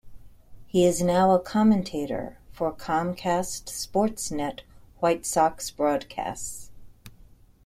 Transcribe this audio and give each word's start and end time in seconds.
He 0.65 0.83
is 0.87 1.03
now 1.03 1.29
a 1.29 1.39
commentator 1.39 2.39
for 2.51 2.73
Comcast 2.73 3.67
SportsNet 3.67 4.61
White 4.99 5.27
Sox 5.27 5.69
broadcasts. 5.69 6.71